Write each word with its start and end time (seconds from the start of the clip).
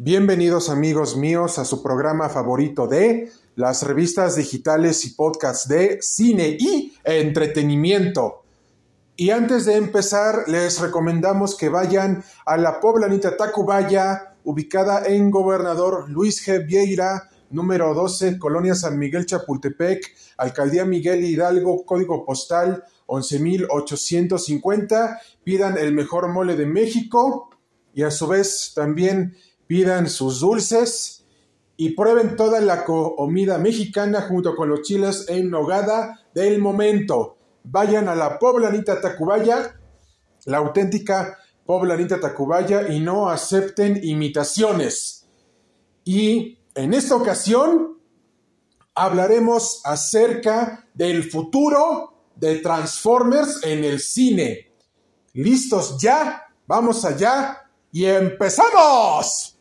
Bienvenidos 0.00 0.70
amigos 0.70 1.16
míos 1.16 1.58
a 1.58 1.64
su 1.64 1.82
programa 1.82 2.28
favorito 2.28 2.86
de 2.86 3.32
las 3.56 3.82
revistas 3.82 4.36
digitales 4.36 5.04
y 5.04 5.10
podcasts 5.10 5.66
de 5.66 5.98
cine 6.00 6.56
y 6.56 6.94
entretenimiento. 7.02 8.44
Y 9.16 9.30
antes 9.30 9.64
de 9.64 9.74
empezar, 9.74 10.44
les 10.46 10.78
recomendamos 10.78 11.56
que 11.56 11.68
vayan 11.68 12.22
a 12.46 12.56
la 12.56 12.78
poblanita 12.78 13.36
Tacubaya, 13.36 14.36
ubicada 14.44 15.04
en 15.04 15.32
Gobernador 15.32 16.08
Luis 16.08 16.46
G. 16.46 16.64
Vieira, 16.64 17.28
número 17.50 17.92
12, 17.92 18.38
Colonia 18.38 18.76
San 18.76 19.00
Miguel 19.00 19.26
Chapultepec, 19.26 20.14
Alcaldía 20.36 20.84
Miguel 20.84 21.24
Hidalgo, 21.24 21.84
código 21.84 22.24
postal 22.24 22.84
11850. 23.08 25.20
Pidan 25.42 25.76
el 25.76 25.92
mejor 25.92 26.28
mole 26.28 26.54
de 26.54 26.66
México 26.66 27.50
y 27.92 28.04
a 28.04 28.12
su 28.12 28.28
vez 28.28 28.70
también 28.76 29.34
pidan 29.68 30.08
sus 30.08 30.40
dulces 30.40 31.24
y 31.76 31.90
prueben 31.90 32.34
toda 32.34 32.60
la 32.60 32.84
comida 32.84 33.58
mexicana 33.58 34.22
junto 34.22 34.56
con 34.56 34.68
los 34.68 34.82
chiles 34.82 35.26
en 35.28 35.50
nogada 35.50 36.20
del 36.34 36.58
momento. 36.58 37.36
Vayan 37.62 38.08
a 38.08 38.16
la 38.16 38.38
poblanita 38.38 39.00
Tacubaya, 39.00 39.78
la 40.46 40.56
auténtica 40.56 41.38
poblanita 41.64 42.18
Tacubaya 42.18 42.88
y 42.88 42.98
no 42.98 43.28
acepten 43.28 44.00
imitaciones. 44.02 45.28
Y 46.04 46.58
en 46.74 46.94
esta 46.94 47.14
ocasión 47.14 47.98
hablaremos 48.94 49.82
acerca 49.84 50.88
del 50.94 51.30
futuro 51.30 52.14
de 52.34 52.56
Transformers 52.56 53.62
en 53.62 53.84
el 53.84 54.00
cine. 54.00 54.72
¿Listos 55.34 55.98
ya? 56.00 56.42
Vamos 56.66 57.04
allá 57.04 57.70
y 57.92 58.06
empezamos. 58.06 59.57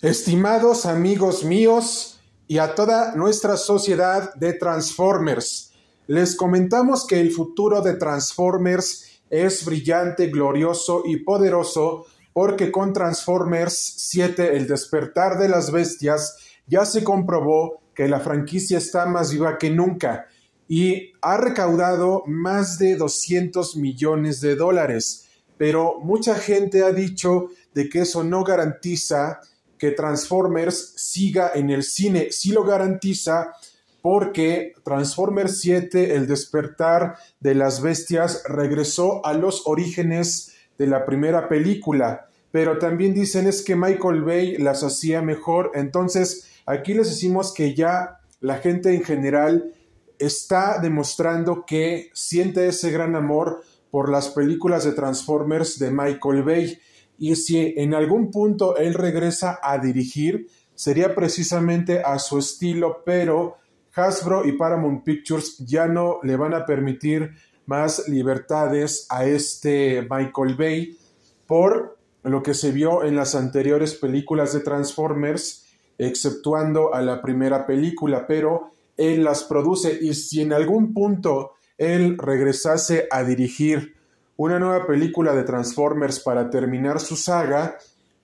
Estimados 0.00 0.86
amigos 0.86 1.42
míos 1.42 2.20
y 2.46 2.58
a 2.58 2.76
toda 2.76 3.16
nuestra 3.16 3.56
sociedad 3.56 4.32
de 4.34 4.52
Transformers, 4.52 5.72
les 6.06 6.36
comentamos 6.36 7.04
que 7.04 7.20
el 7.20 7.32
futuro 7.32 7.80
de 7.82 7.94
Transformers 7.94 9.20
es 9.28 9.64
brillante, 9.64 10.28
glorioso 10.28 11.02
y 11.04 11.16
poderoso 11.16 12.06
porque 12.32 12.72
con 12.72 12.92
Transformers 12.92 13.94
7, 13.96 14.56
el 14.56 14.66
despertar 14.66 15.38
de 15.38 15.48
las 15.48 15.70
bestias, 15.70 16.36
ya 16.66 16.84
se 16.84 17.04
comprobó 17.04 17.82
que 17.94 18.08
la 18.08 18.20
franquicia 18.20 18.78
está 18.78 19.06
más 19.06 19.32
viva 19.32 19.58
que 19.58 19.70
nunca 19.70 20.26
y 20.68 21.12
ha 21.20 21.36
recaudado 21.36 22.22
más 22.26 22.78
de 22.78 22.96
200 22.96 23.76
millones 23.76 24.40
de 24.40 24.56
dólares. 24.56 25.28
Pero 25.58 26.00
mucha 26.00 26.34
gente 26.34 26.82
ha 26.82 26.92
dicho 26.92 27.48
de 27.74 27.88
que 27.88 28.00
eso 28.00 28.24
no 28.24 28.42
garantiza 28.42 29.40
que 29.78 29.90
Transformers 29.90 30.94
siga 30.96 31.52
en 31.54 31.70
el 31.70 31.82
cine. 31.82 32.28
Sí 32.30 32.52
lo 32.52 32.64
garantiza 32.64 33.52
porque 34.00 34.74
Transformers 34.84 35.60
7, 35.60 36.16
el 36.16 36.26
despertar 36.26 37.16
de 37.40 37.54
las 37.54 37.82
bestias, 37.82 38.42
regresó 38.48 39.24
a 39.26 39.34
los 39.34 39.62
orígenes 39.66 40.51
de 40.78 40.86
la 40.86 41.04
primera 41.04 41.48
película. 41.48 42.28
Pero 42.50 42.78
también 42.78 43.14
dicen 43.14 43.46
es 43.46 43.62
que 43.62 43.76
Michael 43.76 44.22
Bay 44.22 44.56
las 44.58 44.82
hacía 44.82 45.22
mejor. 45.22 45.72
Entonces, 45.74 46.50
aquí 46.66 46.94
les 46.94 47.08
decimos 47.08 47.54
que 47.54 47.74
ya 47.74 48.18
la 48.40 48.56
gente 48.56 48.94
en 48.94 49.02
general 49.02 49.72
está 50.18 50.78
demostrando 50.80 51.64
que 51.66 52.10
siente 52.12 52.68
ese 52.68 52.90
gran 52.90 53.16
amor 53.16 53.62
por 53.90 54.10
las 54.10 54.28
películas 54.28 54.84
de 54.84 54.92
Transformers 54.92 55.78
de 55.78 55.90
Michael 55.90 56.42
Bay 56.42 56.78
y 57.18 57.36
si 57.36 57.74
en 57.76 57.94
algún 57.94 58.30
punto 58.30 58.76
él 58.76 58.94
regresa 58.94 59.60
a 59.62 59.78
dirigir, 59.78 60.48
sería 60.74 61.14
precisamente 61.14 62.00
a 62.00 62.18
su 62.18 62.38
estilo, 62.38 63.02
pero 63.04 63.58
Hasbro 63.94 64.44
y 64.44 64.52
Paramount 64.52 65.04
Pictures 65.04 65.58
ya 65.58 65.86
no 65.86 66.18
le 66.22 66.36
van 66.36 66.54
a 66.54 66.66
permitir 66.66 67.30
más 67.66 68.08
libertades 68.08 69.06
a 69.08 69.24
este 69.24 70.02
Michael 70.02 70.54
Bay 70.56 70.98
por 71.46 71.98
lo 72.22 72.42
que 72.42 72.54
se 72.54 72.70
vio 72.70 73.04
en 73.04 73.16
las 73.16 73.34
anteriores 73.34 73.94
películas 73.94 74.52
de 74.52 74.60
Transformers, 74.60 75.66
exceptuando 75.98 76.94
a 76.94 77.02
la 77.02 77.20
primera 77.20 77.66
película, 77.66 78.26
pero 78.26 78.70
él 78.96 79.24
las 79.24 79.44
produce 79.44 79.98
y 80.00 80.14
si 80.14 80.40
en 80.40 80.52
algún 80.52 80.94
punto 80.94 81.52
él 81.78 82.16
regresase 82.18 83.08
a 83.10 83.24
dirigir 83.24 83.94
una 84.36 84.58
nueva 84.58 84.86
película 84.86 85.34
de 85.34 85.42
Transformers 85.42 86.20
para 86.20 86.50
terminar 86.50 87.00
su 87.00 87.16
saga, 87.16 87.78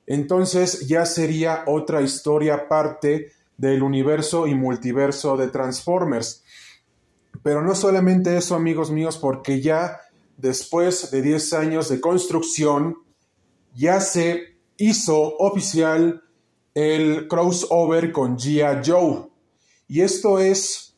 entonces 0.07 0.87
ya 0.89 1.05
sería 1.05 1.65
otra 1.67 2.01
historia 2.01 2.55
aparte 2.55 3.33
del 3.57 3.83
universo 3.83 4.47
y 4.47 4.55
multiverso 4.55 5.37
de 5.37 5.49
Transformers. 5.49 6.45
Pero 7.49 7.63
no 7.63 7.75
solamente 7.75 8.37
eso, 8.37 8.57
amigos 8.57 8.91
míos, 8.91 9.17
porque 9.17 9.63
ya 9.63 10.03
después 10.37 11.11
de 11.11 11.23
10 11.23 11.55
años 11.55 11.89
de 11.89 11.99
construcción, 11.99 12.99
ya 13.75 14.03
se 14.03 14.59
hizo 14.77 15.35
oficial 15.39 16.25
el 16.75 17.27
crossover 17.27 18.13
con 18.13 18.39
Gia 18.39 18.83
Joe. 18.85 19.31
Y 19.87 20.03
esto 20.03 20.41
es 20.41 20.95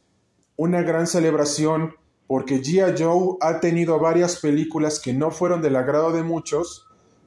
una 0.57 0.83
gran 0.83 1.07
celebración 1.07 1.95
porque 2.27 2.61
G.I. 2.61 3.01
Joe 3.01 3.37
ha 3.41 3.61
tenido 3.61 4.01
varias 4.01 4.41
películas 4.41 4.99
que 4.99 5.13
no 5.13 5.31
fueron 5.31 5.63
del 5.63 5.77
agrado 5.77 6.11
de 6.11 6.25
muchos, 6.25 6.85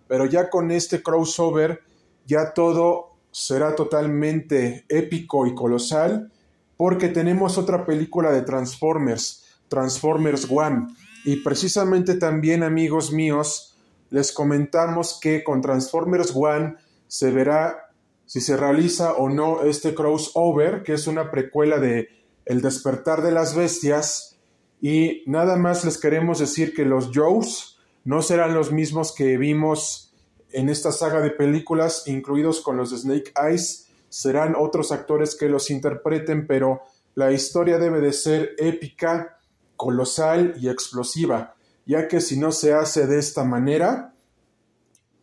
pero 0.09 0.25
ya 0.25 0.49
con 0.49 0.69
este 0.69 1.01
crossover 1.01 1.79
ya 2.25 2.53
todo 2.53 3.13
será 3.31 3.73
totalmente 3.73 4.83
épico 4.89 5.47
y 5.47 5.55
colosal, 5.55 6.29
porque 6.77 7.09
tenemos 7.09 7.57
otra 7.57 7.85
película 7.85 8.31
de 8.31 8.41
Transformers, 8.41 9.43
Transformers 9.67 10.47
One, 10.49 10.87
y 11.25 11.37
precisamente 11.37 12.15
también 12.15 12.63
amigos 12.63 13.11
míos, 13.11 13.77
les 14.09 14.31
comentamos 14.31 15.19
que 15.21 15.43
con 15.43 15.61
Transformers 15.61 16.33
One 16.35 16.75
se 17.07 17.31
verá 17.31 17.89
si 18.25 18.41
se 18.41 18.57
realiza 18.57 19.13
o 19.13 19.29
no 19.29 19.63
este 19.63 19.93
crossover, 19.93 20.83
que 20.83 20.93
es 20.93 21.07
una 21.07 21.31
precuela 21.31 21.79
de 21.79 22.09
El 22.45 22.61
despertar 22.61 23.21
de 23.21 23.31
las 23.31 23.55
bestias, 23.55 24.37
y 24.81 25.23
nada 25.27 25.55
más 25.55 25.85
les 25.85 25.97
queremos 25.97 26.39
decir 26.39 26.73
que 26.73 26.83
los 26.83 27.11
Joes 27.13 27.77
no 28.03 28.21
serán 28.21 28.53
los 28.53 28.71
mismos 28.71 29.13
que 29.13 29.37
vimos 29.37 30.13
en 30.51 30.69
esta 30.69 30.91
saga 30.91 31.21
de 31.21 31.31
películas, 31.31 32.03
incluidos 32.05 32.61
con 32.61 32.77
los 32.77 32.91
de 32.91 32.97
Snake 32.97 33.33
Eyes. 33.41 33.87
Serán 34.13 34.53
otros 34.55 34.91
actores 34.91 35.35
que 35.35 35.49
los 35.49 35.71
interpreten, 35.71 36.45
pero 36.45 36.83
la 37.15 37.31
historia 37.31 37.79
debe 37.79 37.99
de 37.99 38.13
ser 38.13 38.51
épica, 38.59 39.39
colosal 39.75 40.53
y 40.59 40.69
explosiva, 40.69 41.55
ya 41.87 42.07
que 42.07 42.21
si 42.21 42.37
no 42.37 42.51
se 42.51 42.73
hace 42.73 43.07
de 43.07 43.17
esta 43.17 43.43
manera, 43.43 44.13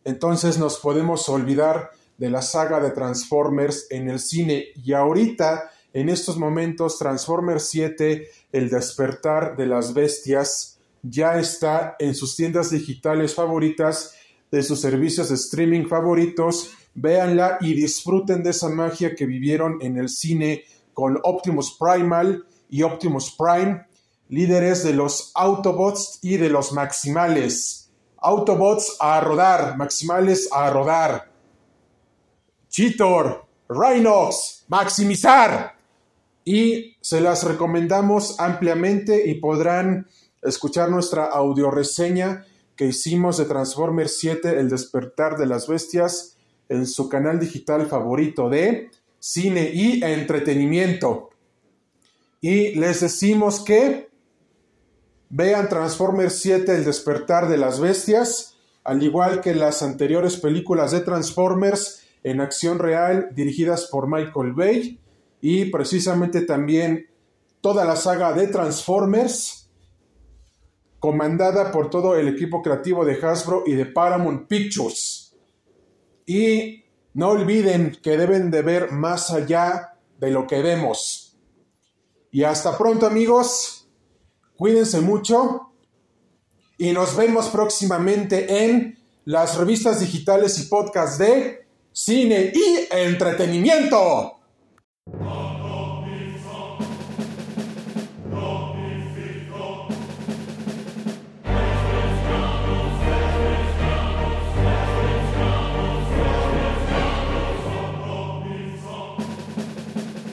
entonces 0.03 0.57
nos 0.57 0.77
podemos 0.77 1.29
olvidar 1.29 1.91
de 2.17 2.29
la 2.29 2.41
saga 2.41 2.81
de 2.81 2.91
Transformers 2.91 3.87
en 3.91 4.09
el 4.09 4.19
cine 4.19 4.65
y 4.75 4.91
ahorita 4.91 5.71
en 5.93 6.09
estos 6.09 6.37
momentos, 6.37 6.99
Transformers 6.99 7.63
7, 7.69 8.27
El 8.51 8.69
despertar 8.69 9.55
de 9.55 9.67
las 9.67 9.93
bestias, 9.93 10.79
ya 11.01 11.39
está 11.39 11.95
en 11.97 12.13
sus 12.13 12.35
tiendas 12.35 12.71
digitales 12.71 13.35
favoritas, 13.35 14.15
de 14.51 14.63
sus 14.63 14.81
servicios 14.81 15.29
de 15.29 15.35
streaming 15.35 15.87
favoritos. 15.87 16.73
Véanla 16.93 17.57
y 17.61 17.73
disfruten 17.73 18.43
de 18.43 18.49
esa 18.49 18.69
magia 18.69 19.15
que 19.15 19.25
vivieron 19.25 19.77
en 19.81 19.97
el 19.97 20.09
cine 20.09 20.63
con 20.93 21.19
Optimus 21.23 21.77
Primal 21.79 22.45
y 22.69 22.83
Optimus 22.83 23.35
Prime, 23.37 23.85
líderes 24.29 24.83
de 24.83 24.93
los 24.93 25.31
Autobots 25.35 26.19
y 26.21 26.37
de 26.37 26.49
los 26.49 26.73
Maximales. 26.73 27.89
Autobots 28.17 28.97
a 28.99 29.19
rodar, 29.21 29.77
Maximales 29.77 30.49
a 30.51 30.69
rodar. 30.69 31.31
Cheetor, 32.69 33.45
Rhinox, 33.67 34.65
maximizar 34.67 35.75
y 36.43 36.97
se 37.01 37.21
las 37.21 37.43
recomendamos 37.43 38.39
ampliamente 38.39 39.29
y 39.29 39.35
podrán 39.35 40.07
escuchar 40.41 40.89
nuestra 40.89 41.25
audioreseña 41.25 42.45
que 42.75 42.85
hicimos 42.85 43.37
de 43.37 43.45
Transformers 43.45 44.17
7, 44.17 44.59
El 44.59 44.69
despertar 44.69 45.37
de 45.37 45.45
las 45.45 45.67
bestias, 45.67 46.37
en 46.71 46.87
su 46.87 47.09
canal 47.09 47.39
digital 47.39 47.85
favorito 47.85 48.49
de 48.49 48.89
cine 49.19 49.69
y 49.73 50.03
entretenimiento. 50.03 51.29
Y 52.39 52.73
les 52.75 53.01
decimos 53.01 53.59
que 53.59 54.09
vean 55.29 55.67
Transformers 55.67 56.35
7, 56.39 56.75
El 56.75 56.85
despertar 56.85 57.49
de 57.49 57.57
las 57.57 57.79
bestias, 57.79 58.57
al 58.83 59.03
igual 59.03 59.41
que 59.41 59.53
las 59.53 59.83
anteriores 59.83 60.37
películas 60.37 60.91
de 60.91 61.01
Transformers, 61.01 62.03
en 62.23 62.39
acción 62.39 62.79
real 62.79 63.29
dirigidas 63.35 63.87
por 63.87 64.07
Michael 64.07 64.53
Bay 64.53 64.99
y 65.41 65.65
precisamente 65.65 66.41
también 66.41 67.07
toda 67.59 67.83
la 67.83 67.95
saga 67.95 68.31
de 68.33 68.47
Transformers 68.47 69.69
comandada 70.99 71.71
por 71.71 71.89
todo 71.89 72.15
el 72.15 72.27
equipo 72.27 72.61
creativo 72.61 73.03
de 73.03 73.15
Hasbro 73.15 73.63
y 73.65 73.73
de 73.73 73.87
Paramount 73.87 74.47
Pictures. 74.47 75.20
Y 76.31 76.85
no 77.13 77.31
olviden 77.31 77.97
que 78.01 78.17
deben 78.17 78.51
de 78.51 78.61
ver 78.61 78.91
más 78.93 79.31
allá 79.31 79.97
de 80.17 80.31
lo 80.31 80.47
que 80.47 80.61
vemos. 80.61 81.37
Y 82.31 82.43
hasta 82.43 82.77
pronto 82.77 83.05
amigos, 83.05 83.89
cuídense 84.55 85.01
mucho 85.01 85.73
y 86.77 86.93
nos 86.93 87.17
vemos 87.17 87.49
próximamente 87.49 88.63
en 88.63 88.97
las 89.25 89.57
revistas 89.57 89.99
digitales 89.99 90.57
y 90.59 90.63
podcasts 90.67 91.17
de 91.17 91.67
cine 91.91 92.53
y 92.55 92.87
entretenimiento. 92.91 94.39